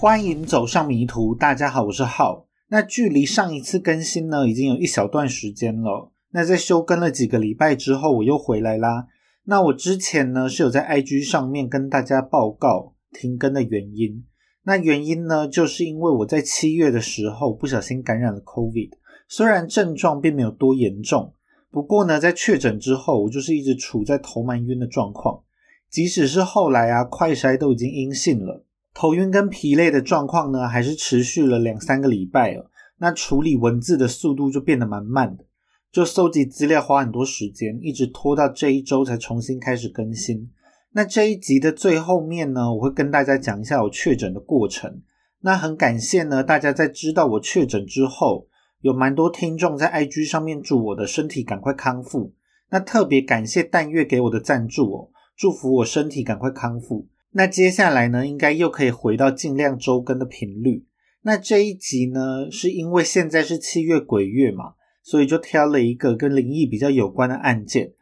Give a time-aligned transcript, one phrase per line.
[0.00, 2.46] 欢迎走上迷途，大家好，我是浩。
[2.68, 6.12] 那距离上一次更新呢，已经有一小段时间了。
[6.30, 9.08] 那在休更了几个礼拜之后，我又回来啦。
[9.46, 14.24] 那我之前呢是有在 IG 上面跟大家报告停更的原因。
[14.62, 18.90] 那原因呢，就是因为我在七月的时候不小心感染了 COVID，
[19.28, 21.34] 虽然症状并没有多严重，
[21.72, 25.42] 不过呢，在确诊之后，我就是一直处在头蛮晕的状况。
[25.90, 32.66] 即使是后来啊，快筛都已经阴性了，头晕跟疲累的状况呢，还是持续了两三个礼拜哦。
[32.98, 35.44] 那处理文字的速度就变得蛮慢的。
[35.90, 40.50] 就搜集资料花很多时间，一直拖到这一周才重新开始更新。
[40.92, 45.00] 那这一集的最后面呢，我会跟大家讲一下我确诊的过程。
[45.40, 48.48] 那很感谢呢，大家在知道我确诊之后，
[48.80, 52.34] 有蛮多听众在 IG 上面祝我的身体赶快康复。
[52.70, 57.06] 那特别感谢淡月给我的赞助哦，祝福我身体赶快康复。
[57.30, 60.86] 那接下来呢，应该又可以回到尽量周更的频率。
[61.22, 64.74] 那这一集呢，是因为现在是七月鬼月嘛。
[65.00, 67.94] 所以就挑了一个跟灵异比较有关的案件，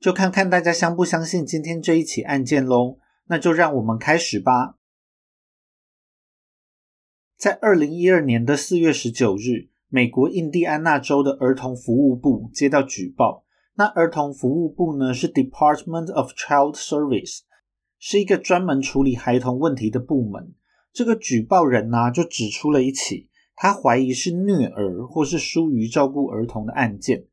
[0.00, 2.96] 就看看大家相不相信今天这一起案件喽。
[3.26, 4.78] 那就让我们开始吧。
[7.36, 13.44] 在二零一二年的四月十九日，美国印第安纳州的儿童服务部接到举报。
[13.74, 17.40] 那儿童服务部呢是 Department of Child Service，
[17.98, 20.54] 是一个专门处理孩童问题的部门。
[20.92, 23.28] 这个举报人呢就指出了一起。
[23.58, 27.24] 他怀疑是虐儿或是疏于照顾儿童的案件，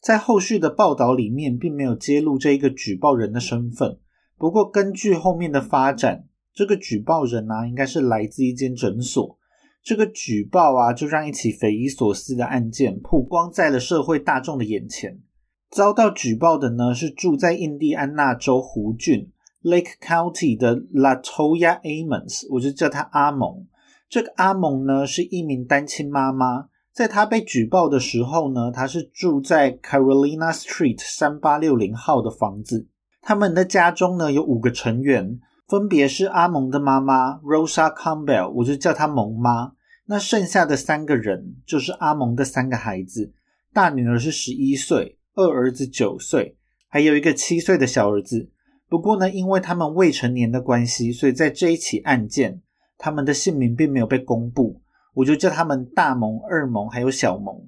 [0.00, 3.98] 在后续的报道里面并没有揭露这一个举报人的身份。
[4.38, 9.36] 不过，根据后面的发展，这个举报人啊，应该是来自一间诊所。
[9.82, 15.18] 这个举报啊，就让一起匪夷所思的案件曝光在了社会大众的眼前。
[15.68, 19.32] 遭到举报的呢，是住在印第安纳州湖郡
[19.62, 23.66] Lake County 的 Latoya Amons，我就叫他阿蒙。
[24.08, 32.88] 这个阿蒙呢是一名单亲妈妈，在她被举报的时候呢，她是住在 Carolina Street 三八六零号的房子。
[33.22, 35.38] 他们的家中呢有五个成员，
[35.68, 39.72] 分别是阿蒙的妈妈 Rosa Campbell，我就叫她蒙妈。
[40.06, 43.32] 那剩下的三个人就是阿蒙的三个孩子，
[43.72, 46.56] 大女儿是十一岁，二儿子九岁，
[46.88, 48.50] 还有一个七岁的小儿子。
[48.90, 52.60] 不过呢，因为他们未成年的关系，所以在这一起案件。
[53.02, 54.82] 他们的姓名并没有被公布，
[55.14, 57.66] 我就叫他们大萌、二萌还有小萌。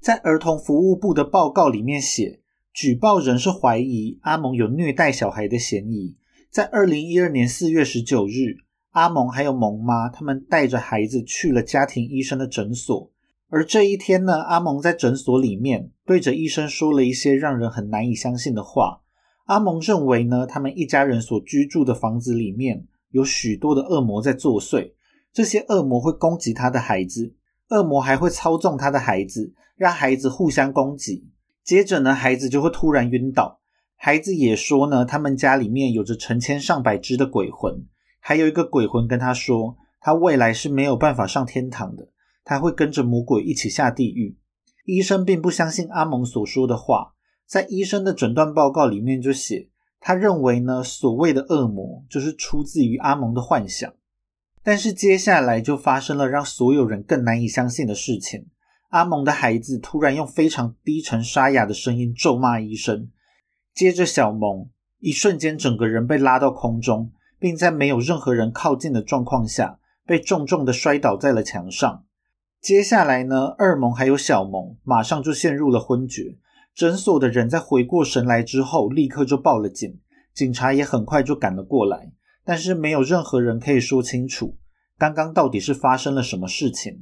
[0.00, 2.40] 在儿童服务部的报告里面写，
[2.72, 6.16] 举报人是怀疑阿蒙有虐待小孩的嫌疑。
[6.50, 8.56] 在二零一二年四月十九日，
[8.90, 13.12] 阿蒙还有蒙妈他们带着孩子去了家庭医生的诊所，
[13.50, 19.02] 而这一天呢，阿蒙在诊所里面对着医生说了一些让人很难以相信的话。
[19.48, 22.86] 阿蒙认为呢，他们一家人所居住的房子里面。
[23.10, 24.92] 有许多的恶魔在作祟，
[25.32, 27.34] 这些恶魔会攻击他的孩子，
[27.70, 31.26] 恶魔还会操纵他的孩子，让孩子互相攻击。
[31.64, 33.60] 接着呢，孩子就会突然晕倒。
[33.96, 37.86] 孩子也说呢，他们家里面有着成千上百只的鬼魂，
[38.20, 42.10] 还有一个鬼魂跟他说，他未来是没有办法上天堂的，
[42.44, 44.36] 他会跟着魔鬼一起下地狱。
[44.84, 47.14] 医生并不相信阿蒙所说的话，
[47.48, 49.68] 在医生的诊断报告里面就写。
[49.98, 53.92] 他认为呢，所谓的恶魔就是出自于阿蒙的幻想。
[54.62, 58.46] 但是接下来就发生了让所有人更难以相信的事情。
[58.90, 63.08] 阿蒙的孩子突然用非常低沉沙哑的声音咒骂医生，
[63.74, 64.68] 接着小蒙
[65.00, 72.04] 一瞬间整个人被拉到空中，并在没有任何人靠近的状况下被重重的摔倒在了墙上。
[72.60, 76.36] 接下来呢，二蒙还有小蒙马上就陷入了昏厥。
[76.78, 79.98] 诊所的人在回过神来之后，立刻就报了警，
[80.32, 82.12] 警察也很快就赶了过来，
[82.44, 84.56] 但是没有任何人可以说清楚
[84.96, 87.00] 刚刚到底是发生了什么事情。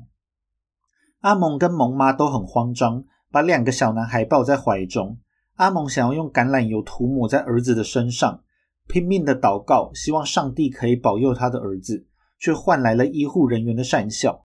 [1.20, 5.18] 阿蒙跟蒙妈都很慌张，把两个小男孩抱在怀中。
[5.56, 8.42] 阿蒙想要用橄榄油涂抹在儿子的身上，
[8.88, 12.06] 拼命的祷告，希望上帝可以保佑他的儿子，
[12.38, 14.45] 却换来了医护人员的讪笑。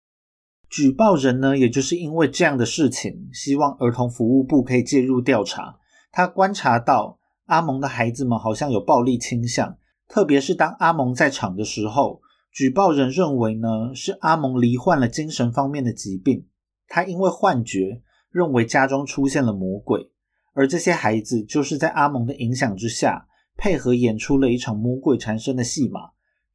[0.69, 5.77] 举报人呢，也就是因为这样的事情，希望儿童服务部可以介入调查。
[6.11, 9.77] 他观察到阿蒙的孩子们好像有暴力倾向，
[10.07, 12.21] 特别是当阿蒙在场的时候，
[12.51, 16.45] 举报人认为呢是阿蒙罹患了精神方面的疾病。
[16.87, 20.11] 他因为幻觉，认为家中出现了魔鬼，
[20.53, 26.01] 而这些孩子就是在阿蒙的影响之下，配合演出了一场魔鬼缠身的戏码。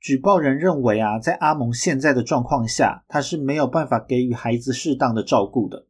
[0.02, 5.86] 举报人认为啊，在阿蒙现在的状况下，他是没有办法给予孩子适当的照顾的。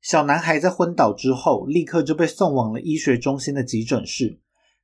[0.00, 4.40] 小男孩在昏倒之后，立刻就被送往了医学中心的急诊室。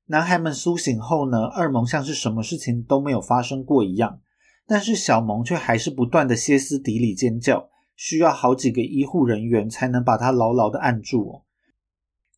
[0.09, 4.21] 男孩们苏醒后呢，二蒙像是什么事情都没有发生过一样。
[4.67, 11.43] 但是小萌却还是不断的歇斯底里尖叫，需要好几个医护人员才能把他牢牢的按住哦。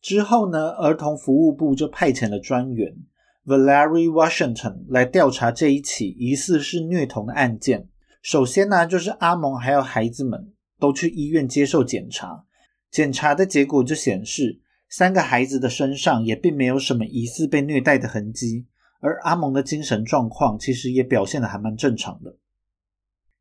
[0.01, 2.95] 之后呢，儿童服务部就派遣了专员
[3.45, 7.89] Valerie Washington 来调查这一起疑似是虐童的案件。
[8.21, 12.45] 首先呢，就是阿蒙还有孩子们都去医院接受检查，
[12.89, 18.65] 检查的结果就显示，三个孩子的身上也并没有什么疑似被虐待的痕迹，
[19.01, 22.37] 而阿蒙的精神状况其实也表现的还蛮正常的。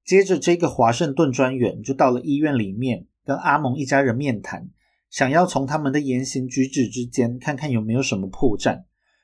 [0.05, 4.69] 接着，这个华盛顿专员就到了医院里面，跟阿蒙一家人面谈。
[5.09, 8.83] 想要从他们的言行举止之间看看有没有什么破绽，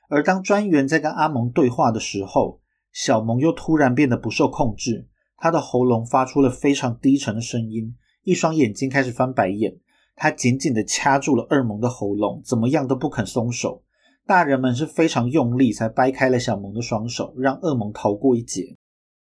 [0.09, 2.59] 而当专员在跟阿蒙对话的时候，
[2.91, 5.07] 小蒙又突然变得不受控制，
[5.37, 9.77] 他的喉咙发出了非常低沉的声音，一双眼睛开始翻白眼，
[10.15, 13.83] 他紧紧的掐住了二蒙的喉咙，怎么样都不肯松手。
[14.25, 18.75] 大人们是非常用力才掰开了小蒙的双手，让二蒙逃过一劫。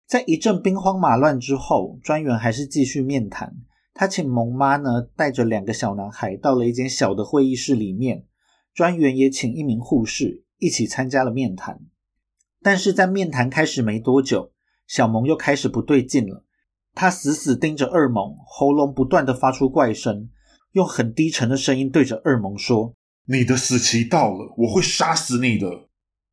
[0.07, 3.55] 在一阵兵荒马乱之后，专员还是继续面谈。
[3.93, 8.25] 他请蒙妈呢带着两个小男孩到了一间小的会议室里面，
[8.73, 11.81] 专员也请一名护士一起参加了面谈。
[12.63, 14.53] 但是在面谈开始没多久，
[14.87, 16.45] 小萌又开始不对劲了。
[16.95, 20.29] 他死死盯着二萌，喉咙不断的发出怪声，
[20.73, 22.95] 用很低沉的声音对着二萌说
[23.27, 25.89] ：“你的死期到了，我会杀死你的。”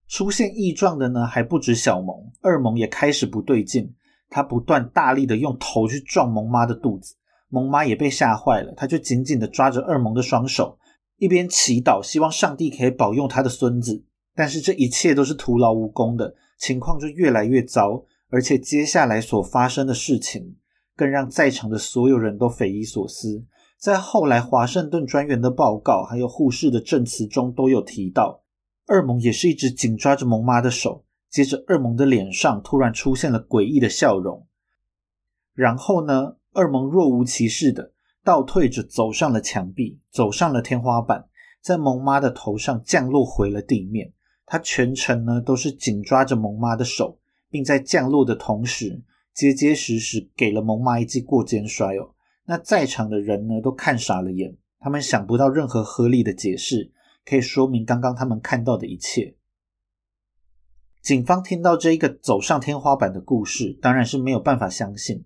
[0.09, 3.93] 出现异状的呢还不止小萌，二萌也开始不对劲，
[4.29, 7.15] 他不断大力的用头去撞萌妈的肚子。
[7.49, 10.77] 萌妈也被吓坏了，她就紧紧的抓着二萌的双手，
[11.17, 14.03] 一边祈祷，希望上帝可以保佑他的孙子。
[14.37, 18.05] 但是这一切都是徒劳无功的，情况就越来越糟。
[18.29, 20.57] 而且接下来所发生的事情，
[20.95, 23.43] 更让在场的所有人都匪夷所思。
[23.79, 28.43] 在后来华盛顿专员的报告，还有护士的证词中，都有提到，
[28.85, 31.03] 二蒙也是一直紧抓着蒙妈的手。
[31.29, 34.47] 接着，二蒙的脸上突然出现了诡异的笑容，
[35.53, 36.35] 然后呢？
[36.53, 37.91] 二蒙若无其事的
[38.23, 41.27] 倒退着走上了墙壁，走上了天花板，
[41.61, 44.11] 在蒙妈的头上降落回了地面。
[44.47, 49.03] 他全程呢都是紧抓着蒙妈的手，并在降落的同时
[49.33, 52.15] 结结实实给了蒙妈一记过肩摔哦。
[52.45, 56.91] 那在场的人呢都看傻了眼，他们想不到任何合理的解释
[57.25, 59.35] 可以说明刚刚他们看到的一切。
[61.01, 65.25] 警方听到这一个走上天花板的故事，当然是没有办法相信。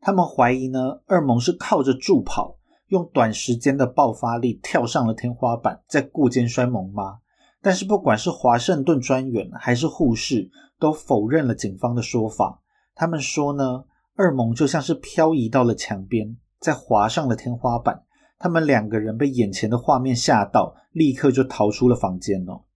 [0.00, 2.58] 他们怀疑呢，二蒙是靠着助跑，
[2.88, 7.20] 用短时间的爆发力跳上了天花板，再过肩摔蒙妈。
[7.64, 12.60] 但是不管是华盛顿专员还是护士，都否认了警方的说法。
[12.94, 13.84] 他们说呢，
[14.16, 18.02] 二蒙就像是漂移到了墙边，再滑上了天花板。
[18.38, 22.66] 他们两个人被眼前的画面吓到，立刻就逃出了房间了。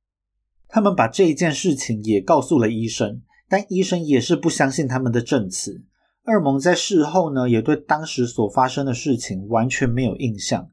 [0.69, 5.85] 他们把这一件事情也告诉了医生，但医生也是不相信他们的证词。
[6.25, 10.71] 二蒙在事后呢，也对当时所发生的事情完全没有印象。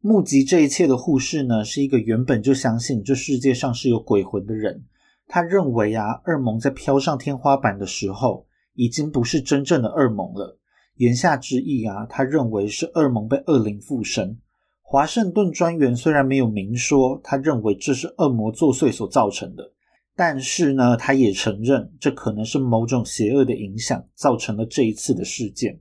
[0.00, 4.84] 目击这一切的护士呢，是一个原本就相信这世界上是有鬼魂的人。
[5.26, 10.58] 他认为啊，二蒙在飘上天花板的时候，已经不是真正的二蒙了。
[10.94, 14.38] 言下之意啊，他认为是二蒙被恶灵附身。
[14.82, 19.72] 华盛顿专员虽然没有明说，他认为这是恶魔作祟所造成的。
[20.16, 25.80] 但是呢，他也承认这可能是某种邪恶的影响造成了这一次的事件。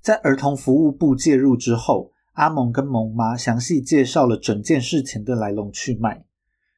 [0.00, 6.26] 在儿童服务部介入之后，阿蒙跟蒙妈详细介绍了整件事情的来龙去脉。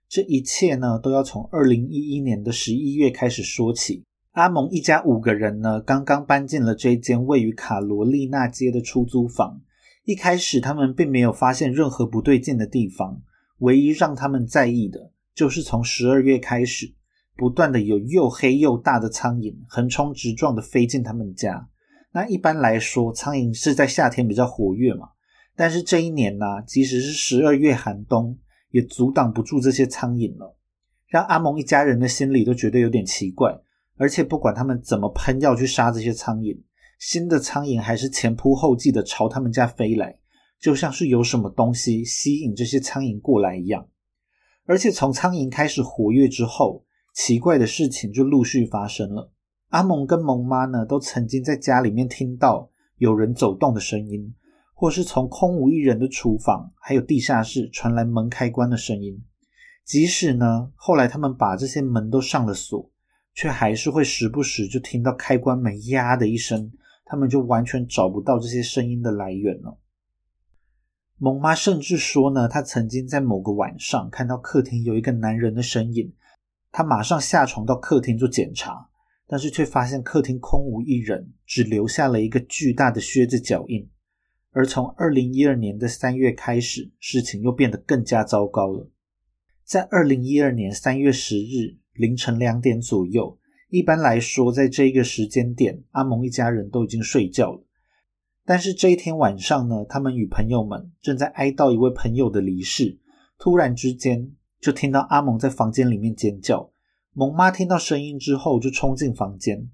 [0.08, 4.04] 这一切呢，都要从二零一一年的十一月开始说起。
[4.32, 9.60] 阿蒙一家五个人呢，刚刚搬进了这间位于卡罗丽娜街的出租房。
[10.04, 13.20] 一开始，他们并没有发现任何不对劲的地方，
[13.58, 15.10] 唯一让他们在意的。
[15.34, 16.94] 就是从十二月开始，
[17.36, 21.68] 不断的有又黑又大的苍蝇横冲直撞的飞进他们家。
[22.12, 25.08] 那一般来说，苍蝇是在夏天比较活跃嘛。
[25.58, 28.38] 但是这一年呢，即使是十二月寒冬，
[28.70, 30.56] 也阻挡不住这些苍蝇了，
[31.08, 33.58] 让阿蒙一家人的心里都觉得有点奇怪。
[33.96, 36.56] 而且不管他们怎么喷药去杀这些苍蝇，
[37.00, 40.16] 新的苍蝇还是前仆后继的朝他们家飞来，
[40.60, 43.88] 就像是有什么东西吸引这些苍蝇过来一样。
[44.64, 46.84] 而且从苍蝇开始活跃之后，
[47.16, 49.32] 奇怪的事情就陆续发生了。
[49.70, 54.32] 阿蒙跟蒙妈呢，都曾经在家里面听到有人走动的声音，
[54.80, 59.20] 或是从空无一人的厨房还有地下室传来门开关的声音。
[59.84, 62.88] 即使呢，后来他们把这些门都上了锁，
[63.34, 66.70] 却还是会时不时就听到开关门“呀”的一声，
[67.04, 69.76] 他们就完全找不到这些声音的来源了。
[71.16, 76.12] 蒙妈甚至说呢，她曾经在某个晚上看到客厅有一个男人的身影，
[76.70, 78.88] 她马上下床到客厅做检查，
[79.26, 83.90] 但是却发现客厅空无一人，只留下了一个巨大的靴子脚印。
[84.58, 88.90] 而从二零一二年的三月开始，事情又变得更加糟糕了。
[89.62, 93.38] 在二零一二年三月十日凌晨两点左右，
[93.70, 97.62] 一般来说，在这一个时间点，阿蒙一家人都已经睡觉了。
[98.44, 102.98] 但是这一天晚上呢，他们与朋友们正在哀悼一位朋友的离世，
[103.38, 106.68] 突然之间就听到阿蒙在房间里面尖叫。
[107.12, 109.70] 蒙妈听到声音之后，就冲进房间。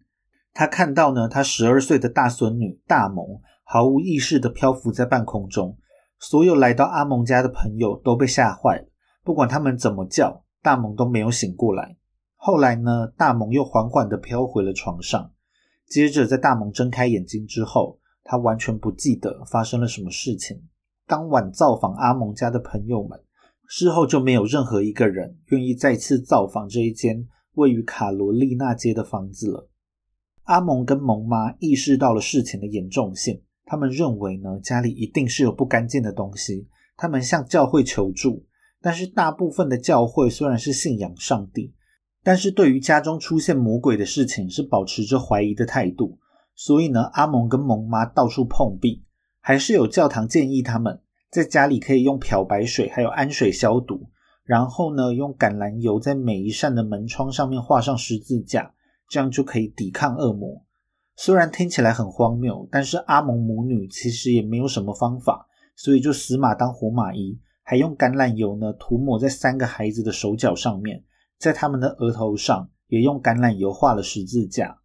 [0.53, 5.76] 她看到呢，她十二岁的大孙女大蒙毫无意识的漂浮在半空中。
[6.21, 8.88] 所有来到阿蒙家的朋友都被吓坏了，
[9.23, 11.97] 不管他们怎么叫，大蒙都没有醒过来。
[12.37, 15.33] 后来呢，大蒙又缓缓的飘回了床上。
[15.87, 20.62] 接着，在大蒙睁开眼睛之后，他完全不记得发生了什么事情。
[21.06, 23.21] 当晚造访阿蒙家的朋友们，
[23.68, 29.68] 事后就没有任何一个人愿意再次造访这一间位于卡罗丽娜街的房子了。
[30.44, 36.68] 阿蒙跟蒙妈意识到了事情的严重性，他们认为呢家里一定是有不干净的东西。
[36.97, 38.44] 他们向教会求助，
[38.80, 41.75] 但是大部分的教会虽然是信仰上帝，
[42.23, 46.18] 但是对于家中出现魔鬼的事情是保持着怀疑的态度。
[46.54, 49.02] 所以呢，阿蒙跟蒙妈到处碰壁，
[49.40, 54.09] 还是有教堂建议他们在家里可以用漂白水还有氨水消毒，
[54.44, 58.73] 然后呢，用橄榄油在每一扇的门窗上面画上十字架，
[59.09, 60.63] 这样就可以抵抗恶魔。
[61.16, 71.04] 虽然听起来很荒谬，但是阿蒙母女其实也没有什么方法，所以就死马当活马医，还用橄榄油呢涂抹在三个孩子的手脚上面，
[71.38, 74.78] 在他们的额头上也用橄榄油画了十字架。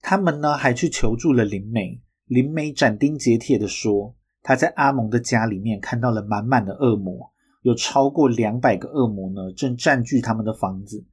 [0.00, 7.32] 他们呢还去求助了灵媒，灵媒斩钉截铁的说，他在阿蒙的家里面看到了满满的恶魔，
[7.62, 11.04] 有超过两百个恶魔呢正占据他们的房子，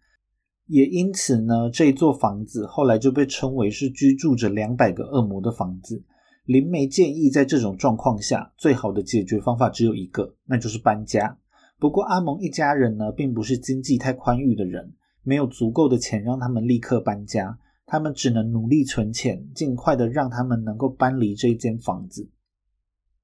[0.67, 6.03] 也因此呢这座房子后来就被称为是居住着两百个恶魔的房子。
[6.45, 11.38] 灵媒建议在这种状况下，最好的解决方法只有一个，那就是搬家。
[11.79, 14.93] 不过阿蒙一家人呢并不是经济太宽裕的人，
[15.24, 17.57] 没有足够的钱让他们立刻搬家。
[17.88, 22.29] 他们只能努力存钱，尽快的让他们能够搬离这间房子。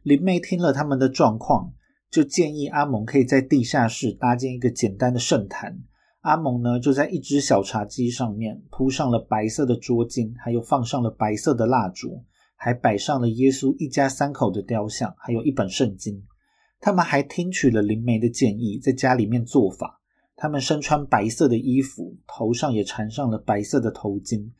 [0.03, 1.73] 林妹听了他们的状况，
[2.11, 5.79] 就建议阿蒙可以在地下室搭建一个简单的圣坛。
[6.21, 12.23] 阿蒙呢，就在一只小茶几上面铺上了白色的桌巾，还有放上了白色的蜡烛，
[12.55, 16.23] 还摆上了耶稣一家三口的雕像，还有一本圣经。
[16.79, 19.99] 他们还听取了灵媒的建议，在家里面做法。
[20.35, 24.51] 他们身穿白色的衣服，头上也缠上了白色的头巾，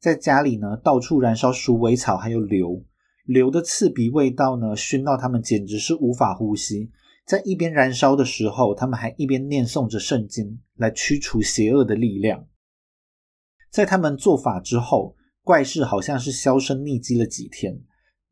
[0.00, 2.84] 在家里呢到处燃烧鼠尾草，还有硫，
[3.24, 6.90] 硫的刺鼻味道呢熏到他们简直是无法呼吸。
[7.24, 12.46] 在一边燃烧的时候，他们还一边念诵着圣经来驱除邪恶的力量。
[13.70, 17.80] 在他们做法之后，怪事好像是销声匿迹了几天，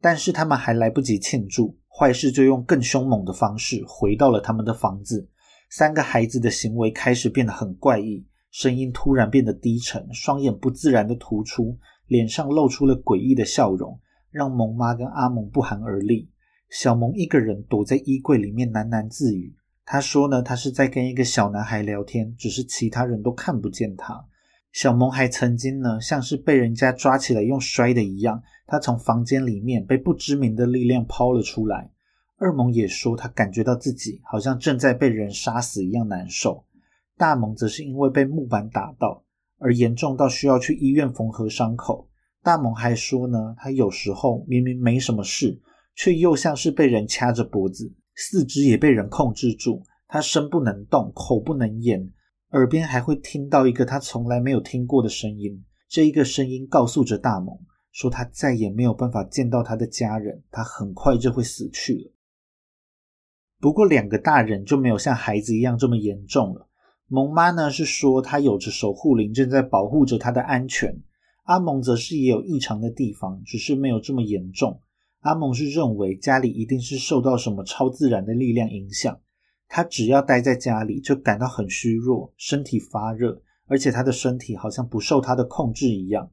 [0.01, 5.29] 但是他们还来不及庆祝，坏事就用更凶猛的方式回到了他们的房子。
[5.71, 13.99] 三个孩子的行为开始变得很怪异，声音突然变得低沉，双眼不自然的突出，脸上露出了诡异的笑容，
[14.31, 16.29] 让蒙妈跟阿蒙不寒而栗。
[16.73, 24.25] 小萌一个人躲在衣柜里面喃喃自语，他说呢，他是在跟一个小男孩聊天，只是其他人都看不见他。
[24.73, 31.91] 小萌还曾经呢，像是被人家抓起来用摔的一样，他从房间里面被不知名的力量抛了出来。
[32.39, 36.65] 二萌也说，他感觉到自己好像正在被人杀死一样难受。
[37.19, 39.23] 大萌则是因为被木板打到，
[39.59, 42.09] 而严重到需要去医院缝合伤口。
[42.43, 45.61] 大萌还说呢，他有时候明明没什么事，
[45.95, 49.83] 却又像是被人掐着脖子，四肢也被人控制住。
[50.09, 52.13] 他身不能动，口不能言，
[52.51, 55.65] 耳边还会听到一个他从来没有听过的声音。
[55.89, 57.59] 这一个声音告诉着大蒙，
[57.93, 62.13] 说他再也没有办法见到他的家人，他很快就会死去了。
[63.59, 66.69] 不过，两个大人就没有像孩子一样这么严重了。
[67.07, 70.95] 蒙妈呢是说，她有着守护灵正在保护着她的安全。
[71.45, 74.81] 阿蒙则是也有异常的地方，只是没有这么严重。
[75.23, 79.21] 阿蒙是认为家里一定是受到什么超自然的力量影响。
[79.69, 86.31] 他只要待在家里，就感到很虚弱，身体发热，而且他的身体好像不受他的控制一样。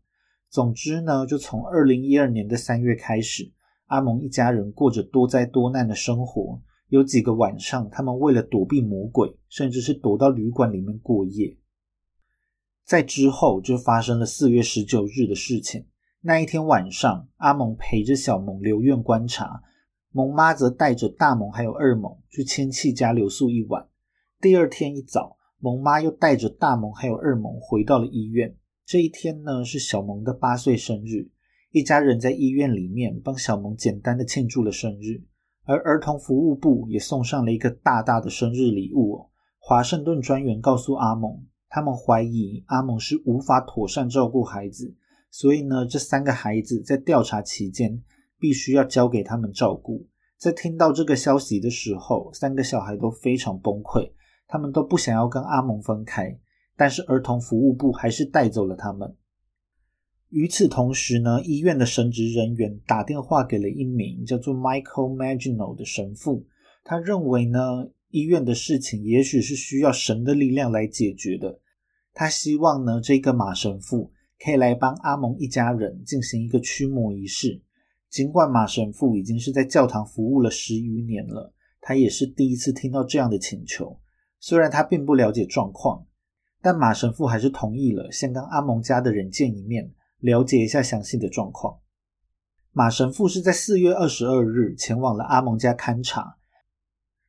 [0.49, 3.51] 总之呢，就从二零一二年的三月开始，
[3.85, 6.61] 阿蒙一家人过着多灾多难的生活。
[6.87, 11.55] 有几个晚上，他们为了躲避魔鬼，甚至是躲到旅馆里面过夜。
[12.83, 15.85] 在之后，就发生了四月十九日的事情。
[16.21, 19.63] 那一天晚上，阿蒙陪着小蒙留院观察，
[20.11, 23.87] 蒙妈则带着大蒙还有二蒙去亲戚家留宿一晚。
[24.41, 28.53] 第二天一早，蒙妈又带着大蒙还有二蒙回到了医院。
[28.85, 31.29] 这一天呢是小蒙的八岁生日，
[31.71, 35.23] 一家人在医院里面帮小蒙简单的庆祝了生日，
[35.63, 39.29] 而儿童服务部也送上了一个大大的生日礼物哦。
[39.57, 44.93] 华盛顿专员告诉阿蒙，他们怀疑阿蒙是无法妥善照顾孩子，
[45.31, 48.01] 所以呢，这三个孩子在调查期间
[48.39, 50.07] 必须要交给他们照顾。
[50.37, 54.11] 在听到这个消息的时候，三个小孩都非常崩溃，
[54.47, 56.39] 他们都不想要跟阿蒙分开。
[56.77, 59.13] 但是儿童服务部还是带走了他们。
[60.29, 66.45] 与此同时呢，医院的神职人员打电话给了一名叫做 Michael Magino 的神父，
[66.85, 71.59] 他认为呢，医院的事情也许是需要神的力量来解决的。
[72.13, 77.61] 他希望呢，这个马神父可以来帮阿蒙一家人进行一个驱魔仪式。
[78.09, 83.99] 尽管马神父已经是在教堂服务了十余年了，他也是第一次听到这样的请求。
[84.39, 86.05] 虽然他并不了解状况。
[86.61, 91.79] 但马神父还是同意了，先跟阿蒙家的人见一面，了解一下详细的状况。
[92.73, 96.35] 马神父是在四月二十二日前往了阿蒙家勘察。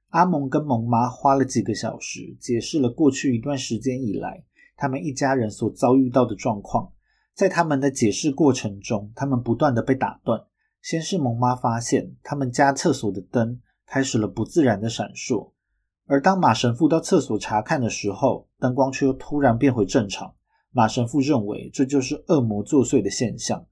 [0.08, 4.42] 阿蒙跟蒙妈花了几个小时，解释了过去一段时间以来
[4.76, 6.92] 他们一家人所遭遇到的状况。
[7.40, 10.38] 在他们的解释过程中，他们不断的被打断。
[10.82, 15.50] 先是蒙妈发现他们家厕所的灯开始了不自然的闪烁。
[16.06, 20.34] 而当马神父到厕所查看的时候，灯光却又突然变回正常。
[20.70, 23.64] 马神父认为这就是恶魔作祟的现象。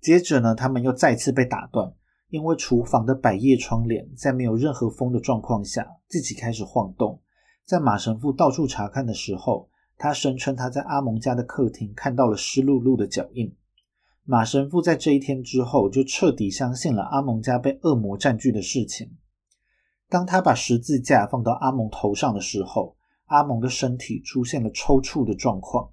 [0.00, 1.92] 接着呢，他们又再次被打断，
[2.30, 7.20] 因为厨房的百叶窗帘在没有任何风的状况下自己开始晃动。
[7.66, 13.54] 在马神父到处查看的时候，他声称他在阿蒙家的客厅看到了湿漉漉的脚印。
[14.24, 19.10] 马神父在这一天之后就彻底相信了阿蒙家被恶魔占据的事情。
[20.08, 25.90] 当他把十字架放到阿蒙头上的时候，阿蒙的身体出现了抽搐的状况。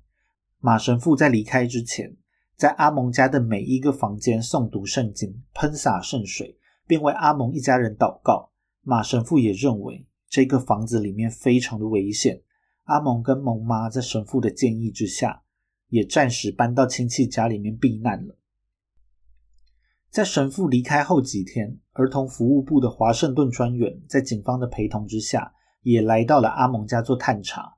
[0.60, 2.16] 马神父在离开之前，
[2.56, 8.52] 在阿蒙家的每一个房间诵读圣经、喷洒圣水，并为阿蒙一家人祷告。
[8.82, 12.42] 马神父也认为这个房子里面非常的危险。
[12.84, 15.44] 阿蒙跟蒙妈在神父的建议之下，
[15.88, 18.38] 也暂时搬到亲戚家里面避难了。
[20.10, 27.74] 在神父离开后几天，儿童服务部的华盛顿专员在警方的陪同之下，也来到了阿蒙家做探查。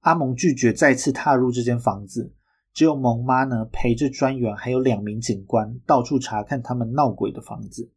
[0.00, 2.32] 阿蒙拒绝再次踏入这间房子，
[2.72, 7.90] 只有蒙妈呢陪着专员还有两名警官到处查看他们闹鬼的房子。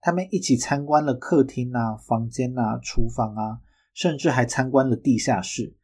[0.00, 3.60] 他们一起参观了客厅啊、房间啊、厨房啊，
[3.94, 5.76] 甚至还参观了地下室。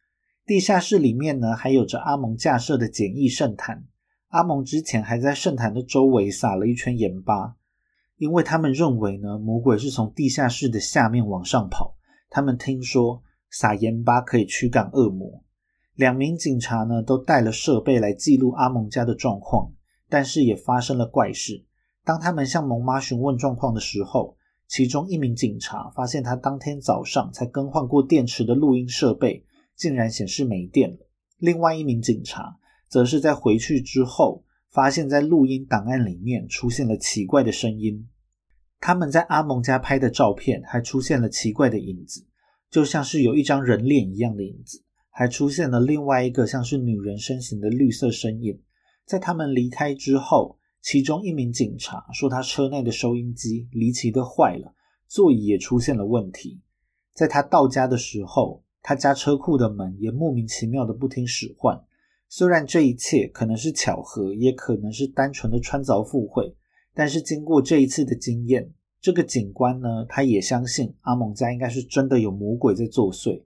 [0.48, 3.84] 地下室里面呢，还有着阿蒙架设的简易圣坛。
[4.28, 7.54] 阿蒙之前还在圣坛的周围撒了一圈盐巴，
[8.16, 11.94] 因为他们认为呢，魔鬼是从地下室的下面往上跑。
[12.30, 15.44] 他们听说撒盐巴可以驱赶恶魔。
[15.96, 19.70] 两名警察呢，都带了设备来记录阿蒙家的状况，
[20.08, 21.62] 但是也发生了怪事。
[22.06, 24.34] 当他们向蒙妈询问状况的时候，
[24.66, 29.44] 其中一名警察发现他当天早上才更换过电池的录音设备，
[29.78, 30.98] 竟然显示没电了。
[31.38, 32.58] 另外一名警察。
[32.90, 38.08] 则是在回去之后，发现，在录音档案里面出现了奇怪的声音。
[38.80, 42.26] 他们在阿蒙家拍的照片还出现了奇怪的影子，
[42.70, 48.58] 就像是有一张人脸一样的影子，还出现了另外一个像是女人身形的绿色身影。
[49.04, 54.74] 在他们离开之后，其中一名警察说，他车内的收音机离奇的坏了，
[55.08, 56.58] 座椅也出现了问题。
[57.12, 61.82] 在他到家的时候，他家车库的门也莫名其妙的不听使唤。
[62.28, 66.54] 虽然这一切可能是巧合，也可能是单纯的穿凿附会，
[66.94, 73.44] 但是经过这一次的经验，这个警官呢，他也相信阿蒙家应该是真的有魔鬼在作祟。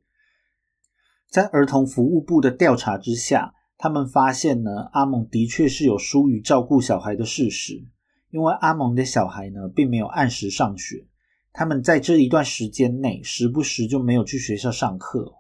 [1.31, 7.85] 在儿童服务部的调查之下，他们发现呢，阿蒙的确是有疏于照顾小孩的事实，
[8.31, 11.07] 因为阿蒙的小孩呢，并没有按时上学，
[11.53, 15.35] 他们在这一段时间内，时不时就没有去学校上课。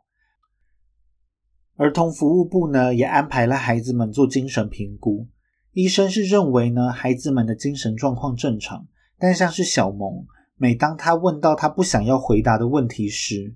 [1.76, 5.26] 儿童服务部呢，也安排了孩子们做精神评估。
[5.72, 8.86] 医生是认为呢，孩子们的精神状况正常，
[9.18, 13.54] 但像是小萌，每当他问到他不想要回答的问题时，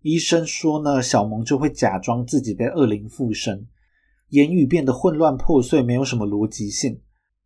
[0.00, 3.66] 医生说呢，小萌就会假装自己被恶灵附身，
[4.28, 7.00] 言语变得混乱破碎，没有什么逻辑性。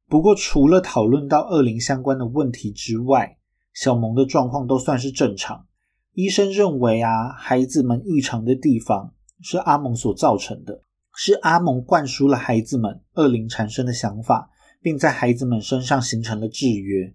[0.06, 3.37] 不过，除了讨论到恶灵相关的问题之外，
[3.80, 5.66] 小萌的状况都算是正常。
[6.14, 9.14] 医生认为啊，孩子们异常的地方。
[9.40, 10.82] 是阿蒙所造成的，
[11.14, 14.50] 是阿蒙灌输了孩子们恶灵产生的想法，
[14.82, 17.14] 并在孩子们身上形成了制约。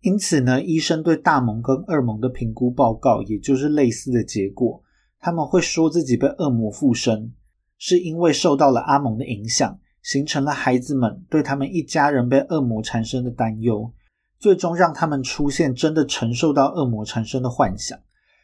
[0.00, 4.82] 因此呢，医生对大蒙跟二蒙的评估报告，也就是类似的结果。
[5.20, 7.34] 他们会说自己被恶魔附身，
[7.76, 13.92] 是因为受到了阿蒙的影响，形成了孩子们对他们一家人被恶魔缠身的担忧，
[14.42, 17.96] 最终让他们出现真的承受到恶魔缠身的幻想。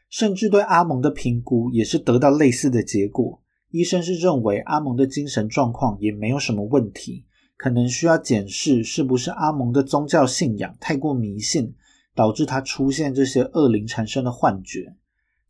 [0.09, 3.43] 甚至对阿蒙的评估也是得到类似的结果。
[3.73, 7.25] 医生是认为阿蒙的精神状况也没有什么问题，
[7.57, 11.75] 可能需要检视是不是阿蒙的宗教信仰太过迷信，
[12.15, 14.95] 导致他出现这些恶灵产生的幻觉。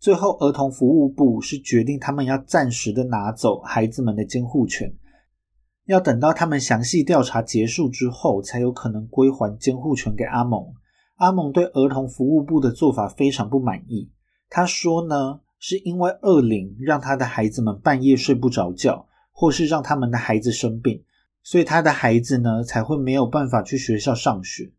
[0.01, 4.91] 最后，儿童服务部是决定他们要暂时的拿走孩子们的监护权，
[5.89, 10.75] 要等到他们详细调查结束之后，才有可能归还监护权给阿蒙。
[11.17, 14.11] 阿蒙对儿童服务部的做法非常不满意。
[14.51, 21.03] 他说呢，是因为恶灵让他的孩子们半夜睡不着觉，或是让他们的孩子生病，
[21.43, 24.71] 所以他的孩子呢才会没有办法去学校上学。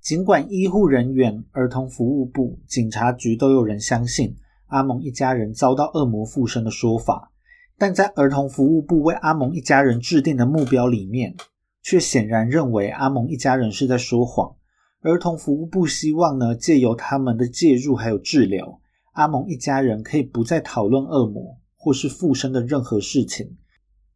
[0.00, 4.34] 尽管医护人员、儿童服务部、警察局都有人相信
[4.68, 7.30] 阿蒙一家人遭到恶魔附身的说法，
[7.78, 11.34] 但在儿童服务部为阿蒙一家人制定的目标里面，
[11.82, 14.54] 却显然认为阿蒙一家人是在说谎。
[15.02, 18.80] 儿童服务部希望呢，借由他们的介入还有治疗，
[19.12, 23.56] 阿蒙一家人可以不再讨论恶魔或是附身的任何事情。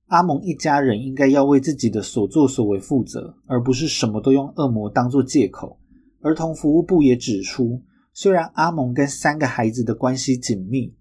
[0.07, 5.79] 阿蒙一家人应该要为自己的所作所为负责，而不是什么都用恶魔当做借口。
[6.23, 7.83] 儿童服务部也指出，
[8.15, 10.95] 虽然阿蒙跟三个孩子的关系紧密，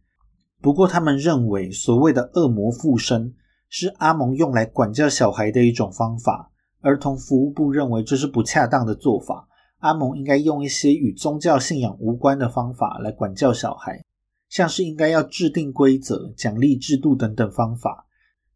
[0.62, 3.34] 不过他们认为所谓的恶魔附身
[3.70, 6.52] 是阿蒙用来管教小孩的一种方法。
[6.82, 9.48] 儿童服务部认为这是不恰当的做法。
[9.80, 14.04] 阿蒙应该用一些与宗教信仰无关的方法来管教小孩，
[14.50, 18.08] 像是应该要制定规则、奖励制度等等方法。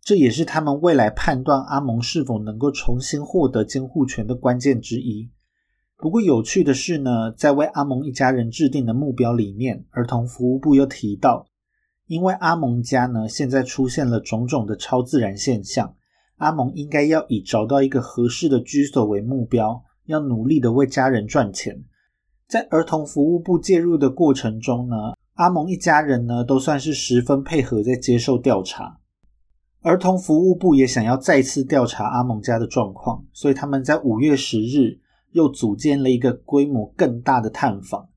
[0.02, 5.30] 这也是他们未来判断阿蒙是否能够重新获得监护权的关键之一。
[5.98, 11.46] 不过有趣的是呢，在为阿蒙一家人制定的目标里面，儿童服务部又提到，
[12.12, 15.96] 因为阿蒙家呢现在出现了种种的超自然现象，
[16.40, 19.82] 阿蒙应该要以找到一个合适的居所为目标。
[20.08, 21.86] 要努力的为家人赚钱，
[22.50, 28.98] 在儿童服务部介入的过程中呢，阿蒙一家人呢都算是十分配合，在接受调查。
[29.82, 35.00] 儿童服务部也想要再次调查阿蒙家的状况，所以他们在五月十日
[35.32, 38.10] 又组建了一个规模更大的探访。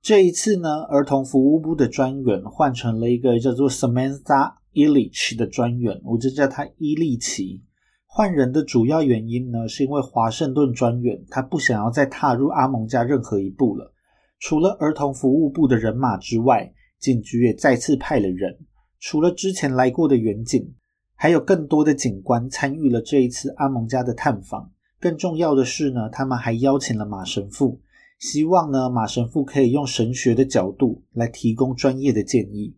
[0.00, 7.62] 这一次呢，儿童服务部的专员换成了一个叫做 Samantha Illich 的专员，我就叫他伊利奇。
[8.06, 13.92] 换人的主要原因呢，是因为华盛顿专员他不想要再踏入阿蒙家任何一步了。
[14.40, 18.56] 除了儿童服务部的人马之外，警局也再次派了人。
[19.00, 20.74] 除了之前来过的远警，
[21.16, 24.70] 还有更多的警官参与了这一次阿蒙家的探访。
[25.00, 27.80] 更重要的是呢，他们还邀请了马神父，
[28.18, 32.76] 希望呢马神父可以用神学的角度来提供专业的建议。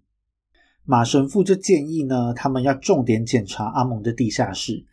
[0.85, 4.87] 马神父就建议呢，他们要重点检查阿蒙的地下室。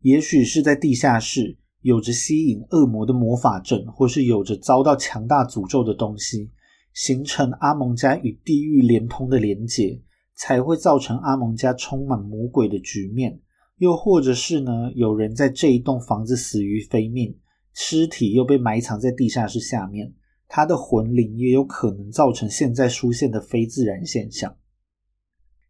[0.00, 6.50] 也许是在地下室有着吸引恶魔的魔法阵，或是有着遭到强大诅咒的东西，
[6.92, 10.02] 形成阿蒙家与地狱连通的连结，
[10.34, 13.40] 才会造成阿蒙家充满魔鬼的局面。
[13.78, 17.34] 又或者是呢，有人在这一栋房子死于非命，
[17.74, 20.14] 尸体又被埋藏在地下室下面，
[20.48, 24.56] 他的魂灵也有可能造成现在出现的非自然现象。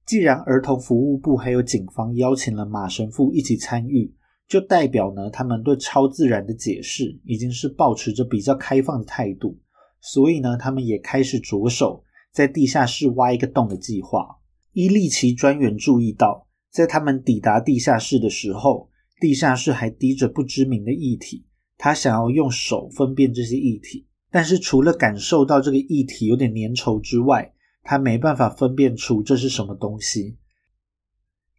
[0.06, 4.14] 既然儿童服务部还有警方邀请了马神父一起参与。
[4.46, 9.58] 就代表呢，他们对超自然的解释已经是保持着比较开放的态度，
[10.02, 14.36] 所以呢，他们也开始着手在地下室挖一个洞的计划。
[14.72, 21.46] 伊利奇专员注意到，在他们抵达地下室的时候，地下室还滴着不知名的液体。
[21.84, 30.38] 他想要用手分辨这些液体，但是除了感受到这个液体有点粘稠之外，他没办法分辨出这是什么东西。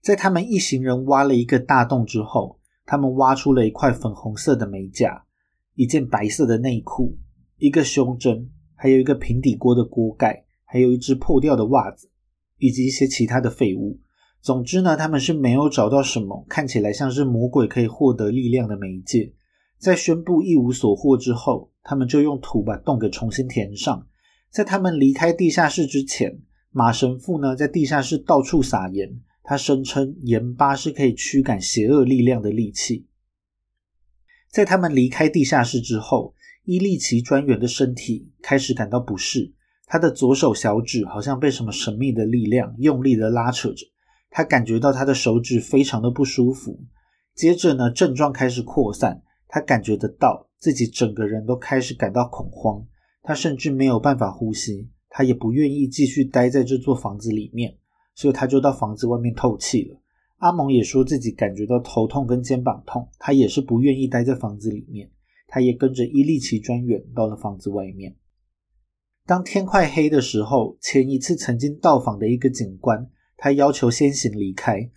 [0.01, 5.23] 在他们一行人挖了一个大洞之后，他们挖出了一块粉红色的美甲，
[5.75, 7.15] 一件白色的内裤，
[7.59, 12.09] 一个胸针，还有一个平底锅的锅盖，还有一只破掉的袜子，
[12.57, 13.99] 以及一些其他的废物。
[14.41, 19.31] 总之呢，他们是没有找到什么看起来像是魔鬼可以获得力量的媒介。
[19.77, 24.07] 在宣布一无所获之后，他们就用土把洞给重新填上。
[24.49, 26.39] 在他们离开地下室之前，
[26.71, 29.21] 马神父呢在地下室到处撒盐。
[29.47, 33.05] 他声称盐巴是可以驱赶邪恶力量的利器。
[34.49, 36.33] 在他们离开地下室之后，
[36.63, 39.53] 伊利奇专员的身体开始感到不适，
[39.85, 43.85] 他的左手小指好像被什么神秘的力量用力的拉扯着，
[44.31, 46.79] 他感觉到他的手指非常的不舒服。
[47.35, 52.85] 接着呢，症状开始扩散，他感觉得到自己整个人都开始感到恐慌，
[53.21, 57.77] 他甚至没有办法呼吸，他也不愿意继续待在这座房子里面。
[58.17, 60.01] 所以他就到房子外面透气了。
[60.37, 65.11] 阿蒙也说自己感觉到头痛跟肩膀痛，他也是不愿意待在房子里面。
[65.47, 68.15] 他也跟着伊利奇专员到了房子外面。
[69.25, 74.89] 当天快黑的时候，前一次曾经到访的一个警官，他要求先行离开，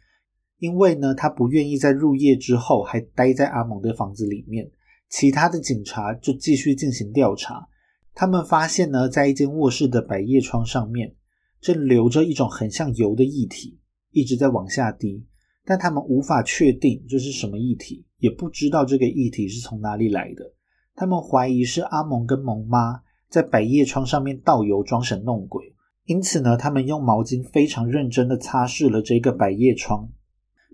[0.58, 4.70] 因为呢，他不愿意在入夜之后还待在阿蒙的房子里面。
[5.08, 7.66] 其他的警察就继续进行调查，
[8.14, 11.14] 他们发现呢，在一间卧室的百叶窗上面，
[11.60, 13.78] 正流着一种很像油的液体，
[14.10, 15.24] 一直在往下滴，
[15.64, 18.04] 但他们无法确定这是什么液体。
[18.18, 20.52] 也不知道这个液体是从哪里来的，
[20.96, 25.72] 他们怀疑是阿蒙跟蒙妈在百叶窗上面倒油装神弄鬼，
[26.04, 30.10] 因此呢，他们用毛巾非常认真的擦拭了这个百叶窗，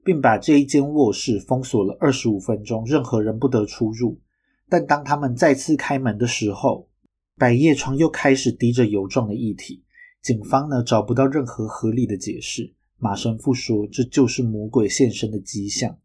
[0.04, 4.20] 并把这一间卧室封锁了二十五分钟，任何人不得出入。
[4.68, 6.88] 但当他们再次开门的时候，
[7.36, 9.82] 百叶窗又开始滴着油状的液体。
[10.22, 12.72] 警方呢找不到任何合理的解释。
[12.98, 15.98] 马神父说，这就是魔鬼现身的迹象。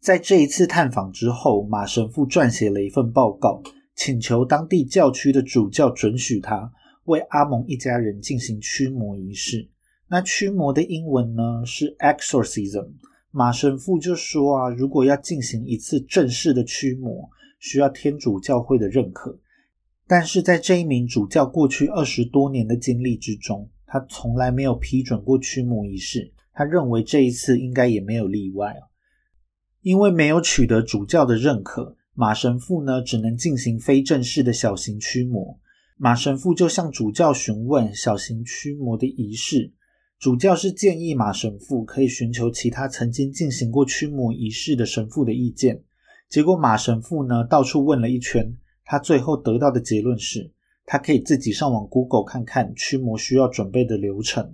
[0.00, 3.62] 在这一次探访之后，马神父撰写了一份报告，
[3.94, 6.72] 请求当地教区的主教准许他
[7.04, 9.68] 为阿蒙一家人进行驱魔仪式。
[10.08, 12.92] 那驱魔的英文呢是 exorcism。
[13.30, 19.38] 马神父就说啊，如果要进行一次正式的驱魔，需要天主教会的认可。
[20.06, 26.32] 但是在这一名主教过去二十多年的经历之中，他从来没有批准过驱魔仪式。
[26.52, 28.86] 他认为这一次应该也没有例外啊。
[29.82, 35.58] 因为没有取得主教的认可，马神父呢只能进行非正式的小型驱魔。
[35.98, 39.72] 马神父就向主教询问小型驱魔的仪式，
[40.18, 45.82] 主教是建议马神父可以寻求其他曾经进行过驱魔仪式的神父的意见。
[46.28, 50.50] 结果马神父呢到处问了一圈，他最后得到的结论是，
[50.84, 54.52] 他可以自己上网 Google 看看驱魔需要准备的流程。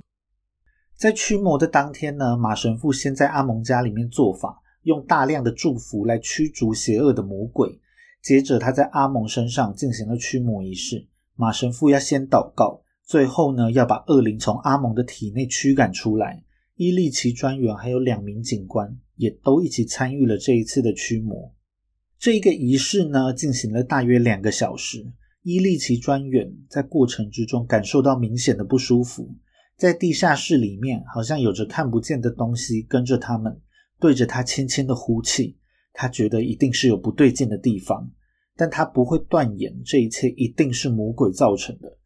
[0.96, 4.59] 在驱魔的当天呢，马神父先在阿蒙家里面做法。
[4.83, 7.79] 用大量的祝福来驱逐邪恶的魔鬼。
[8.20, 11.07] 接着，他在阿蒙身上进行了驱魔仪式。
[11.37, 16.42] 马神父要先祷告，最后呢，要把恶灵从阿蒙的体内驱赶出来。
[16.77, 21.53] 伊利奇专员还有两名警官也都一起参与了这一次的驱魔。
[22.18, 25.12] 这一个仪式呢，进行了大约两个小时。
[25.42, 29.29] 伊利奇专员在过程之中感受到明显的不舒服，
[29.77, 33.61] 在地下室里面好像有着看不见的东西跟着他们。
[34.01, 35.59] 对着他轻轻的呼气，
[35.92, 38.11] 他觉得一定是有不对劲的地方，
[38.57, 41.98] 但他不会断言这一切一定是魔鬼造成的。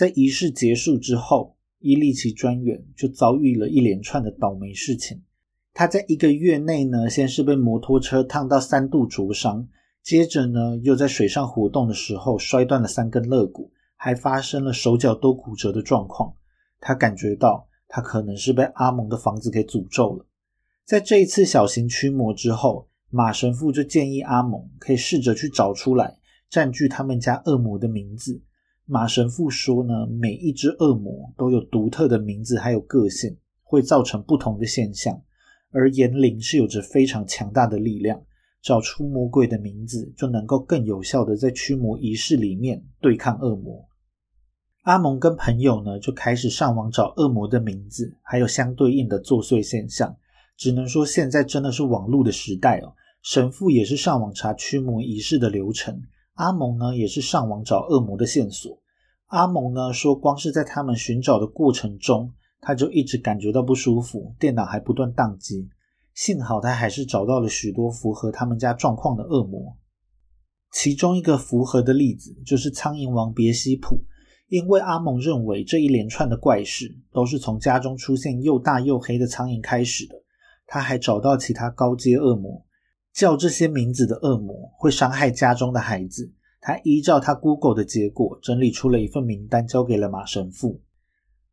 [0.00, 5.20] 在仪式结束之后，伊利奇专员就遭遇了一连串的倒霉事情。
[5.74, 9.68] 他在一个月内呢，先是被摩托车烫到三度灼伤，
[10.02, 16.32] 接着呢，又在水上活动的时候摔断了三根肋骨，还发生了手脚都骨折的状况。
[16.80, 20.24] 他感觉到他可能是被阿蒙的房子给诅咒了。
[20.86, 26.16] 在这一次小型驱魔之后，马神父就建议阿蒙可以试着去找出来
[26.48, 28.40] 占据他们家恶魔的名字。
[28.92, 35.22] 马神父说呢，每一只恶魔都有独特的名字，还有个性，会造成不同的现象。
[35.70, 38.20] 而言灵是有着非常强大的力量，
[38.60, 43.88] 找出魔鬼的名字，就能够更有效的在驱魔仪式里面对抗恶魔。
[44.82, 50.12] 阿蒙跟朋友呢就开始上网找恶魔的名字，还有相对应的作祟现象。
[50.56, 52.92] 只能说现在真的是网络的时代哦。
[53.22, 56.02] 神父也是上网查驱魔仪式的流程，
[56.34, 58.79] 阿蒙呢也是上网找恶魔的线索。
[59.30, 65.68] 阿蒙呢说，光是在他们寻找的过程中，他就一直感觉到不舒服，电脑还不断宕机。
[66.14, 69.76] 幸好他还是找到了许多符合他们家状况的恶魔。
[70.72, 74.02] 其中一个符合的例子就是苍蝇王别西卜，
[74.48, 80.14] 因为阿蒙认为这一连串的怪事都是从家中出现又大又黑的苍蝇开始的。
[80.66, 82.64] 他还找到其他高阶恶魔，
[83.14, 86.32] 叫这些名字的恶魔会伤害家中的孩子。
[86.60, 90.80] 他依照他 Google 的结果整理出了一份名单，交给了马神父。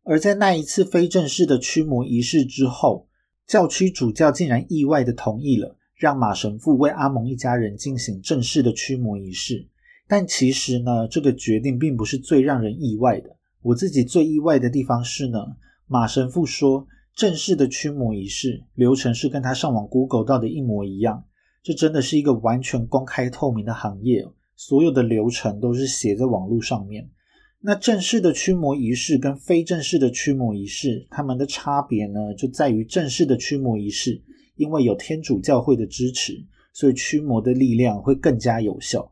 [0.04, 3.08] 而在那一次非正式的驱魔仪式之后，
[3.46, 9.68] 教区主教竟然意外的同意了，让马神父为阿蒙一家人进行正式的驱魔仪式。
[10.08, 13.36] 但其实呢，这个决定并不是最让人意外的。
[13.62, 15.40] 我自己最意外的地方是呢，
[15.88, 16.88] 马神父说。
[17.16, 21.24] 正式的驱魔仪式流程是跟他上网 Google 到的一模一样，
[21.64, 24.24] 这真的是一个完全公开透明的行业，
[24.58, 27.10] 所有的流程都是写在网络上面。
[27.60, 34.22] 那正式的驱魔仪式跟非正式的驱魔仪式，它们的差别呢，就在于正式的驱魔仪式，
[34.56, 36.34] 因为有天主教会的支持，
[36.74, 39.12] 所以驱魔的力量会更加有效。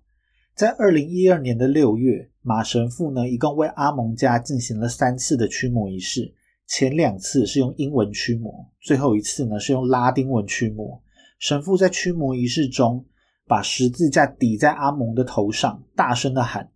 [0.56, 6.34] 在二零一二年的六月，马神父呢，一共为阿蒙家进行了三次的驱魔仪式。
[6.68, 11.02] 前两次是用英文驱魔，最后一次呢是用拉丁文驱魔。
[11.40, 13.06] 神父在驱魔仪式中，
[13.48, 16.72] 把十字架抵在阿蒙的头上，大声的喊：“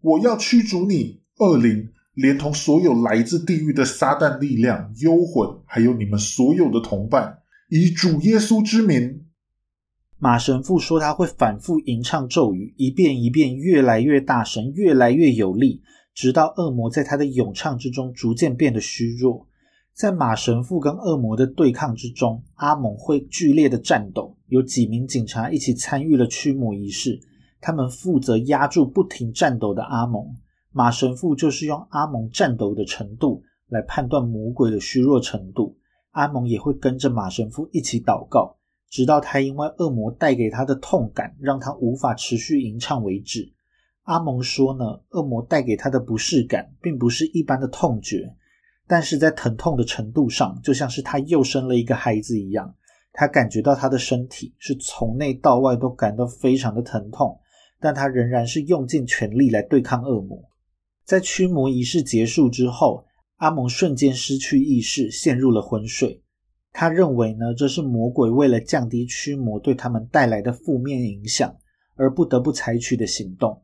[0.00, 9.26] 我要驱逐你，恶灵，连同所有来自地狱的撒旦力量、幽魂，还有你们所有的同伴，以主耶稣之名。”
[10.18, 15.82] 马神父说他会反复吟唱咒语，一遍一遍，越来越大声，越来越有力。
[16.14, 19.48] 直到恶魔在他的咏唱之中逐渐变得虚弱，
[19.94, 24.36] 在马神父跟恶魔的对抗之中，阿蒙会剧烈的战斗。
[24.48, 27.20] 有几名警察一起参与了驱魔仪式，
[27.60, 30.34] 他们负责压住不停战斗的阿蒙。
[30.72, 35.76] 马神父就是用阿蒙战斗的程度来判断魔鬼的虚弱程度。
[36.12, 38.56] 阿蒙也会跟着马神父一起祷告，
[38.90, 43.52] 直到他因为恶魔带给他的痛感让他无法持续吟唱为止。
[44.02, 48.34] 阿蒙说呢，恶魔带给他的不适感并不是一般的痛觉，
[48.86, 52.74] 但是在疼痛的程度上，就像是他又生了一个孩子一样。
[53.12, 57.38] 他感觉到他的身体是从内到外都感到非常的疼痛，
[57.78, 60.42] 但他仍然是用尽全力来对抗恶魔。
[61.04, 63.04] 在驱魔仪式结束之后，
[63.36, 66.22] 阿蒙瞬间失去意识，陷入了昏睡。
[66.72, 71.54] 他认为呢，这是魔鬼为了降低驱魔对他们带来的负面影响
[71.96, 73.62] 而不得不采取的行动。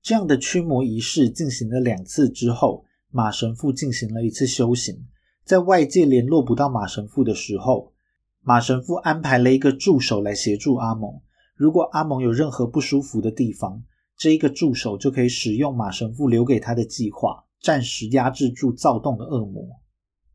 [0.00, 2.83] 这样的驱魔仪式进行了两次之后，
[3.16, 5.06] 马神父进行了一次修行。
[5.44, 7.92] 在外界联络不到马神父的时候，
[8.40, 11.20] 马神父安排了一个助手来协助阿蒙。
[11.54, 13.80] 如果阿蒙有任何不舒服的地方，
[14.16, 19.64] 这一个助手就可以使用马神父留给他的计划，暂时压制住躁动的恶魔。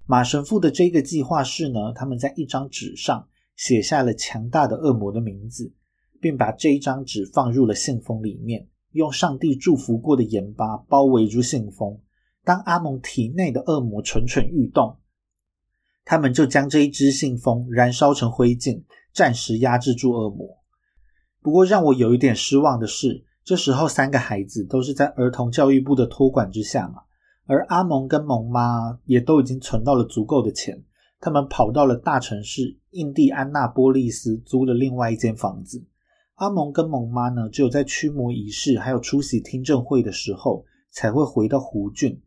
[0.05, 5.69] 马神父的这个计划是呢，他们在一张纸上写下了强大的恶魔的名字，
[6.21, 8.65] 并把这一张纸放入了信封里面。
[8.93, 11.99] 用上帝祝福过的盐巴包围住信封，
[12.43, 14.97] 当阿蒙体内的恶魔蠢蠢欲动，
[16.03, 20.57] 他们就将这一支信封燃烧成灰烬，暂时压制住恶魔。
[21.41, 27.01] 不过让我有一点失望的是，这时候三个孩子都是在儿童教育部的托管之下嘛，
[27.45, 30.83] 而阿蒙跟蒙妈也都已经存到了足够的钱，
[31.19, 35.85] 他们跑到了大城市印第安纳波利斯租了另外一间房子。
[36.35, 42.19] 阿蒙跟蒙妈呢，只有在驱魔仪式还有出席听证会的时候，才会回到湖郡。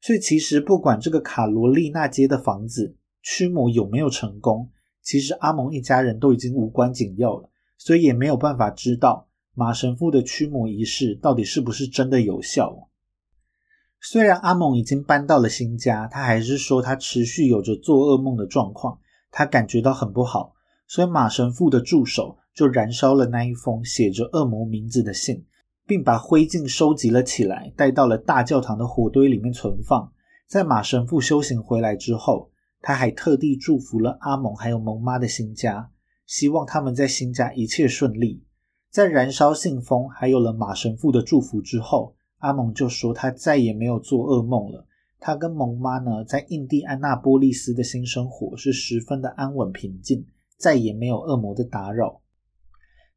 [0.00, 4.70] 所以其实不管这个卡罗丽娜街的房子驱魔有没有成功，
[5.02, 12.88] 其实阿蒙一家人都已经无关紧要了，所以也没有办法知道马神父的驱魔仪式到底是不是真的有效。
[14.00, 18.98] 虽然阿蒙已经搬到了新家，他还是说他持续有着做噩梦的状况，
[19.30, 20.54] 他感觉到很不好，
[20.86, 22.38] 所以马神父的助手。
[22.54, 25.46] 就燃烧了那一封写着恶魔名字的信，
[25.88, 30.12] 并把灰烬收集了起来，带到了大教堂的火堆里面存放。
[30.46, 32.50] 在马神父修行回来之后，
[32.82, 35.90] 他还特地祝福了阿蒙还有蒙妈的新家，
[36.26, 38.44] 希望他们在新家一切顺利。
[38.90, 44.86] 在燃烧信封还有了马神父的祝福之后，阿蒙就说他再也没有做噩梦了。
[45.18, 50.24] 他跟蒙妈呢，在印第安纳波利斯的新生活是十分的安稳平静，
[50.58, 52.20] 再也没有恶魔的打扰。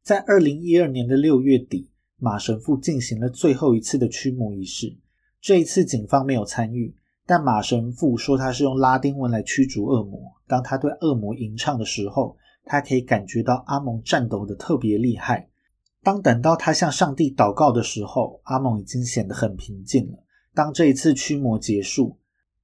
[0.02, 1.91] 在二零一二年的六月底，
[2.24, 4.96] 马神父进行了最后一次的驱魔仪式。
[5.42, 10.32] 这一次，警方没有参与，但马神父说他是用拉丁文来驱逐恶魔。
[10.48, 15.50] 当他对恶魔吟唱的时候，他可以感觉到阿蒙战斗的特别厉害。
[16.04, 20.20] 当等到他向上帝祷告的时候，阿蒙已经显得很平静了。
[20.54, 22.20] 当这一次驱魔结束，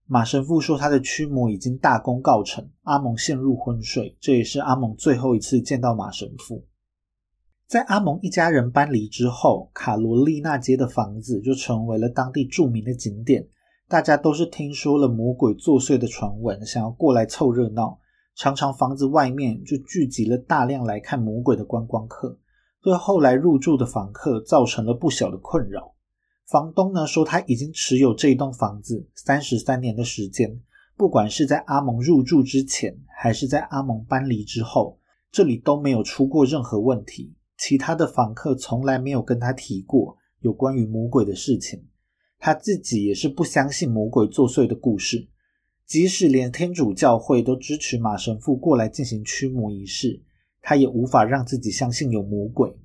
[0.06, 4.16] 马神父说他的驱魔已经大功告成，阿蒙陷入昏睡。
[4.20, 6.64] 这也是阿蒙最后一次见到马神父。
[7.68, 13.46] 在阿蒙一家人搬离之后，卡罗丽娜街的房子就成为了当地著名的景点。
[13.90, 18.00] 大家都是听说了魔鬼作祟的传闻，想要过来凑热闹。
[18.36, 22.40] 常常房子外面就聚集了大量来看魔鬼的观光客，
[22.82, 25.94] 对后来入住的房客造成了不小的困扰。
[26.46, 30.62] 房东呢说，他已经持有这一栋房子三十三年的时间，
[30.96, 34.98] 不管是在阿蒙入住之前，还是在阿蒙搬离之后，
[35.30, 37.34] 这里都没有出过任何问题。
[37.58, 41.84] 其他的访客从来没有跟他提过有关于魔鬼的事情，
[42.38, 45.28] 他自己也是不相信魔鬼作祟的故事。
[45.86, 50.22] 即使连天主教会都支持马神父过来进行驱魔仪式，
[50.62, 52.76] 他也无法让自己相信有魔鬼。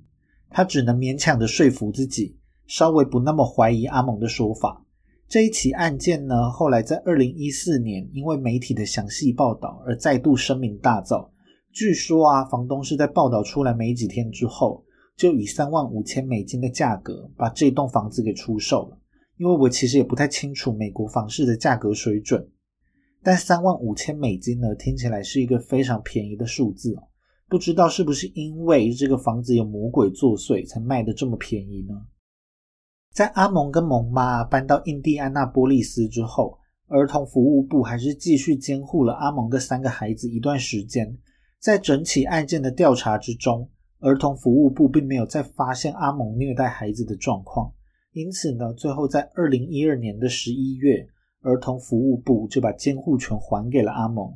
[0.49, 4.85] 他只能勉强的说服自己，稍微不那么怀疑阿蒙的说法。
[5.27, 11.27] 这一起案件呢，后来在二零一四年因为媒体的详细报道而再度声名大噪。
[11.73, 14.85] 据说啊，房东是在报道出来没几天之后，
[15.17, 18.99] 就以三万五千美金的价格把这栋房子给出售了。
[19.37, 22.47] 因为我其实也不太清楚美国房市的价格水准，
[23.23, 27.07] 但三万五千美金呢，听起来是一个非常便宜的数字哦。
[27.49, 31.95] 不知道是不是因为这个房子有魔鬼作祟，才卖的这么便宜呢？
[33.11, 41.17] 在阿蒙跟蒙妈搬到印第安纳波利斯之后，儿童服务部还是继续监护了阿蒙的三个孩子一段时间。
[41.63, 47.71] 在整起案件的调查之中，儿童服务部并没有再发现阿蒙虐待孩子的状况，
[48.11, 51.07] 因此呢，最后在二零一二年的十一月。
[51.39, 54.33] 儿童服务部就把监护权还给了阿蒙。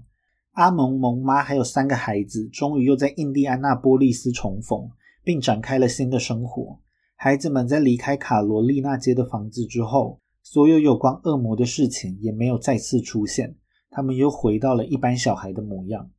[0.54, 4.90] 阿蒙、蒙妈还有三个孩子，终于又在印第安纳波利斯重逢，
[5.22, 6.80] 并展开了新的生活。
[7.16, 13.56] 孩子们在离开卡罗丽娜街的房子之后，所有有关恶魔的事情也没有再次出现，
[13.90, 16.10] 他们又回到了一般小孩的模样。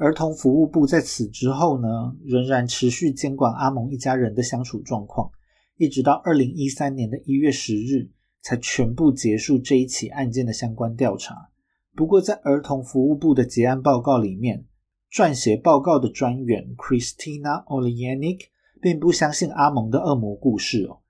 [0.00, 1.88] 儿童服务部在此之后呢，
[2.24, 5.30] 仍然持续监管阿蒙一家人的相处状况，
[5.76, 8.10] 一直到二零一三年的一月十日。
[8.42, 11.50] 才全部结束这一起案件的相关调查。
[11.94, 14.64] 不过，在儿童服务部的结案报告里面，
[15.12, 18.46] 撰写报告的专员 Christina o l e y a n i k
[18.80, 21.00] 并不相信阿蒙的恶魔故事哦。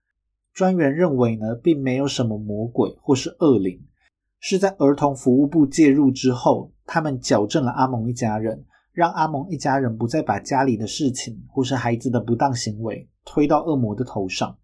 [0.53, 3.81] 专员认为呢，并没有什么魔鬼或是恶灵，
[4.41, 8.65] 是在儿童服务部介入之后，他们矫正了阿蒙一家人，
[9.01, 14.59] 让阿蒙一家人不再把家里的事情或是孩子的不当行为推到恶魔的头上。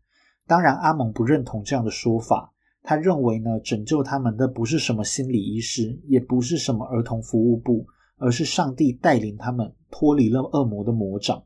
[0.46, 2.52] 当然，阿蒙不认同这样的说法。
[2.82, 7.86] 他认为呢，拯救他们的不是什么心理医师，也不是什么儿童服务部，
[8.18, 11.42] 而是上帝带领他们脱离了恶魔的魔掌。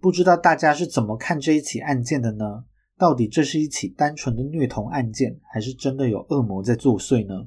[0.00, 2.64] 不知道大家是怎么看这一起案件的呢？
[2.98, 7.46] 到底这是一起单纯的虐童案件，还是真的有恶魔在作祟呢？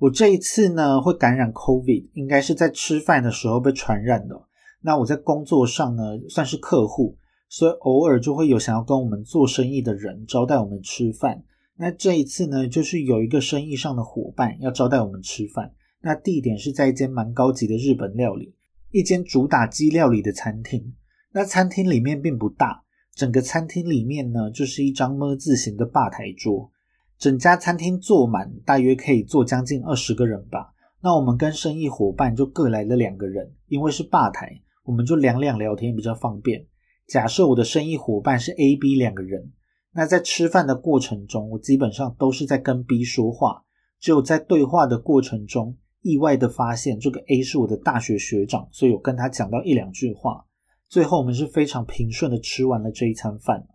[0.00, 4.34] 我这一次呢，会感染 COVID，应该是在吃饭的时候被传染的。
[4.80, 7.18] 那我在工作上呢，算是客户，
[7.50, 11.44] 所以偶尔就会有想要跟我们做生意的人招待我们吃饭。
[11.76, 15.70] 那这一次呢，就是有一个生意上的伙伴要招待我们吃饭。
[16.00, 18.54] 那地点是在一间蛮高级的日本料理，
[18.92, 20.94] 一间主打鸡料理的餐厅。
[21.32, 22.82] 那餐厅里面并不大，
[23.14, 26.72] 整个餐厅里面呢，就是一张么字形的吧台桌。
[27.20, 30.72] 整家餐厅坐满，大约可以坐将近二十个人吧。
[31.02, 36.66] 那我们跟生意伙伴就各来了两个人，因为是吧台，我们就两两聊天比较方便。
[37.06, 39.52] 假设我的生意伙伴是 A、B 两个人，
[39.92, 43.64] 那在吃饭的过程中，我基本上都是在跟 B 说话。
[44.00, 50.46] 只有在对话的过程中，意外的发现这个 A 是我的大学学长，所以我跟他讲到一两句话。
[50.88, 53.66] 最后我们是非常平顺的吃完了这一餐饭。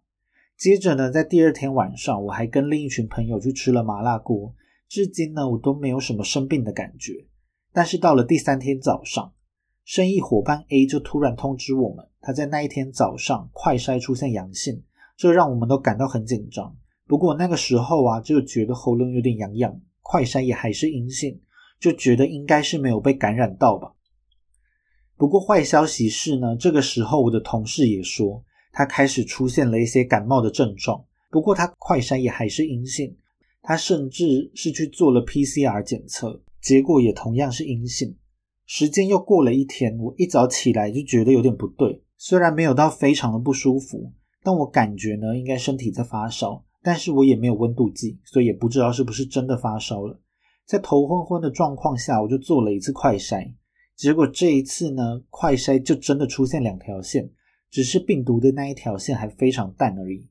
[0.57, 4.55] 接着呢，在第二天晚上，我还跟另一群朋友去吃了麻辣锅。
[4.87, 7.25] 至今呢，我都没有什么生病的感觉。
[7.73, 9.33] 但是到了第三天早上，
[9.83, 14.81] 生意伙伴 A 就突然通知我们，他在那一天早上快筛出现阳性，
[15.17, 16.73] 这让我们都感到很紧张。
[17.05, 21.41] 不过那个时候啊，就觉得喉咙有点痒痒，快筛也还是阴性，
[21.81, 23.91] 就觉得应该是没有被感染到吧。
[25.17, 28.41] 不过坏消息是呢，这个时候我的同事也说。
[28.75, 31.01] 他开始出现了一些感冒的症状，
[31.31, 33.15] 不过他快筛也还是阴性。
[33.61, 38.15] 他甚至是去做了 PCR 检测，结果也同样是阴性。
[38.65, 44.11] 时间又过了一天，我一早起来就觉得有点不对，虽然没有到非常的不舒服，
[44.43, 50.19] 但我感觉呢应该身体在发烧，但是我也没有温度计，所以也不知道是不是真的发烧了。
[50.65, 53.53] 在头昏昏的状况下，我就做了一次快筛，
[53.95, 57.31] 结果这一次呢，快筛就真的出现两条线。
[57.75, 60.29] 只是病毒的那一条线还非常淡而已。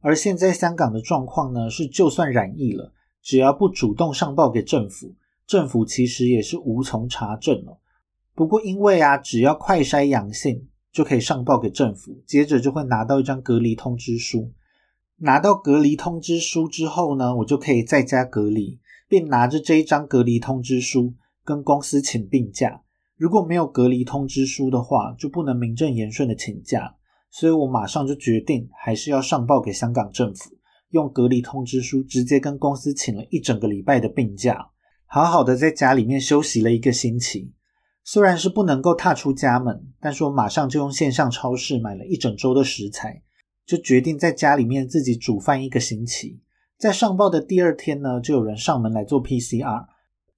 [0.00, 5.14] 而现在香港的状况呢，是就算染疫了，只要不主动上报给政府，
[5.46, 7.78] 政府其实也是无从查证了。
[8.34, 14.50] 不过因为啊，只要快筛阳性就可以上报给政府，接着就会拿到一张隔离通知书。
[15.18, 21.12] 拿到隔离通知书之后呢，我就可以在家隔离，并拿着这一张隔离通知书
[21.44, 22.80] 跟公司请病假。
[23.22, 26.92] 如果没有隔离通知书的话，就不能名正言顺的请假，
[27.30, 30.50] 所以我马上就决定还是要上报给香港政府，
[30.90, 34.66] 用隔离通知书直接跟公司请了一整个礼拜的病假，
[35.06, 37.52] 好好的在家里面休息了一个星期。
[38.02, 43.22] 虽然是不能够踏出家门，但是我马上就用线上超市买了一整周的食材，
[43.64, 46.40] 就决定在家里面自己煮饭一个星期。
[46.76, 49.91] 在上报的第二天呢，就有人上门来做 PCR。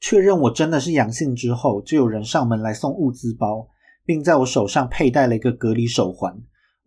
[0.07, 3.66] 确认我真的是阳性之后，就有人上门来送物资包，
[4.05, 6.30] 并在我手上佩戴了一个隔离手环。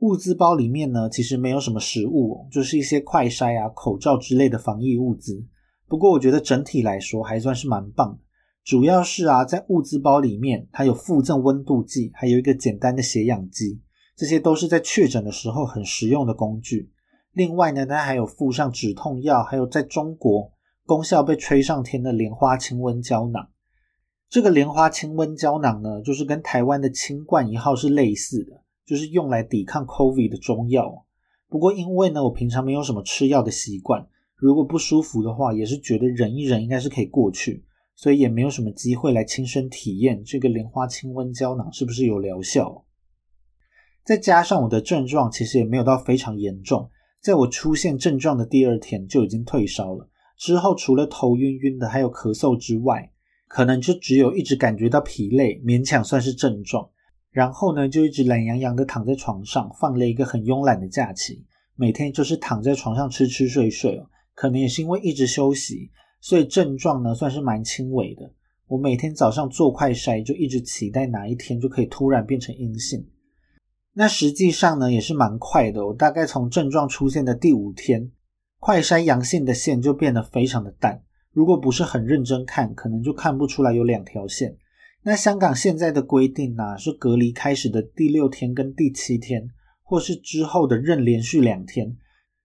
[0.01, 5.43] 物资包里面呢，其实没有什么食物，就是一些快筛啊、口罩之类的防疫物资。
[5.87, 8.19] 不过我觉得整体来说还算是蛮棒，
[8.63, 13.81] 主要是啊，在物资包里面，它有附赠温度计，还有一个简单的血氧机，
[14.15, 16.91] 这些都是在确诊的时候很实用的工具。
[17.33, 20.51] 另外呢，它还有附上止痛药，还有在中国
[20.87, 23.49] 功效被吹上天的莲花清瘟胶囊。
[24.29, 31.05] 这个莲花清瘟胶囊呢，就是跟台湾的清冠一号是类似的，就是用来抵抗 COVID 的中药。
[31.49, 37.65] 不过因为呢，我平常没有什么吃药的习惯，如果不舒服的话，也是觉得忍一忍应该是可以过去。
[37.99, 42.85] 所以也没有什么机会来亲身体验这个莲花清瘟胶囊是不是有疗效。
[44.05, 50.07] 再加上我的症状其实也没有到非常严重，在我出现症状的第二天就已经退烧了。
[50.37, 53.11] 之后除了头晕晕的，还有咳嗽之外，
[53.47, 56.87] 可能就只有一直感觉到疲累，勉强算是症状。
[57.31, 64.09] 然后呢，就一直懒洋洋的躺在床上，放了一个很慵懒的假期，每天就是躺在床上吃吃睡睡哦。
[64.33, 65.91] 可能也是因为一直休息。
[66.19, 68.29] 所以症状呢算是蛮轻微的。
[68.65, 73.07] 我每天早上做快筛，就一直期待哪一天就可以突然变成阴性。
[73.93, 75.85] 那实际上呢也是蛮快的。
[75.85, 78.11] 我大概从症状出现的第五天，
[78.59, 81.03] 快筛阳性的线就变得非常的淡。
[81.31, 84.57] 如果不是很认真看，可能就看不出来有两条线。
[85.03, 89.49] 那香港现在的规定呢，是隔离开始的第六天跟第七天，
[89.83, 91.95] 或是之后的任连续两天。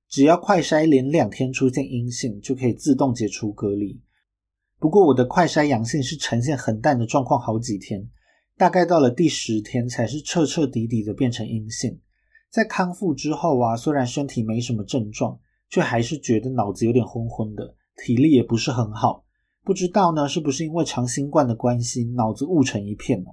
[0.08, 3.98] 只要快筛连两天出现阴性，就可以自动解除隔离。
[4.78, 8.06] 不过我的快筛阳性是呈现很淡的状况，好几天，
[8.58, 11.98] 大概到了第十天才是彻彻底底的变成阴性。
[12.50, 15.40] 在康复之后啊，虽然身体没什么症状，
[15.72, 19.24] 却还是觉得脑子有点昏昏的，体力也不是很好。
[19.64, 23.30] 不知道呢是不是因为长新冠的关系，脑子雾成一片了？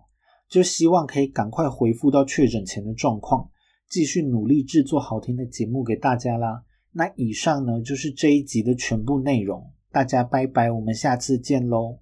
[0.47, 3.49] 就希望可以赶快恢复到确诊前的状况，
[3.89, 6.63] 继续努力制作好听的节目给大家啦。
[6.93, 11.99] 那以上呢就是这一集的全部内容，大家拜拜，我们下次见喽。